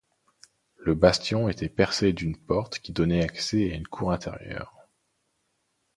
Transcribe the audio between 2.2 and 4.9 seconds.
porte qui donnait accès à une cour intérieure.